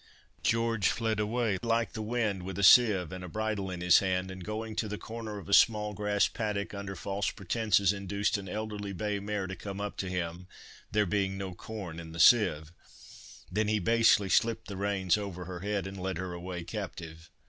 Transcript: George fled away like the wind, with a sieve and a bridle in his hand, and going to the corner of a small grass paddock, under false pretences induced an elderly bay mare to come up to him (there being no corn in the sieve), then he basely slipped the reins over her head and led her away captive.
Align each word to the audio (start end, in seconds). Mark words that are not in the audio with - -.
George 0.41 0.87
fled 0.87 1.19
away 1.19 1.59
like 1.61 1.93
the 1.93 2.01
wind, 2.01 2.41
with 2.41 2.57
a 2.57 2.63
sieve 2.63 3.11
and 3.11 3.23
a 3.23 3.29
bridle 3.29 3.69
in 3.69 3.81
his 3.81 3.99
hand, 3.99 4.31
and 4.31 4.43
going 4.43 4.75
to 4.75 4.87
the 4.87 4.97
corner 4.97 5.37
of 5.37 5.47
a 5.47 5.53
small 5.53 5.93
grass 5.93 6.27
paddock, 6.27 6.73
under 6.73 6.95
false 6.95 7.29
pretences 7.29 7.93
induced 7.93 8.35
an 8.35 8.49
elderly 8.49 8.93
bay 8.93 9.19
mare 9.19 9.45
to 9.45 9.55
come 9.55 9.79
up 9.79 9.97
to 9.97 10.09
him 10.09 10.47
(there 10.91 11.05
being 11.05 11.37
no 11.37 11.53
corn 11.53 11.99
in 11.99 12.13
the 12.13 12.19
sieve), 12.19 12.71
then 13.51 13.67
he 13.67 13.77
basely 13.77 14.27
slipped 14.27 14.67
the 14.67 14.75
reins 14.75 15.19
over 15.19 15.45
her 15.45 15.59
head 15.59 15.85
and 15.85 16.01
led 16.01 16.17
her 16.17 16.33
away 16.33 16.63
captive. 16.63 17.29